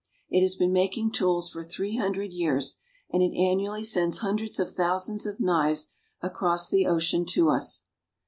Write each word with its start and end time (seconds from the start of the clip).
It 0.31 0.41
has 0.41 0.55
been 0.55 0.73
making 0.73 1.11
tools 1.11 1.47
for 1.47 1.63
three 1.63 1.97
hundred 1.97 2.33
years, 2.33 2.77
and 3.11 3.21
it 3.21 3.37
annually 3.37 3.83
sends 3.83 4.17
hundreds 4.17 4.59
of 4.59 4.71
thousands 4.71 5.27
of 5.27 5.39
knives 5.39 5.89
across 6.23 6.71
the 6.71 6.87
ocean 6.87 7.23
to 7.27 7.51
us. 7.51 7.83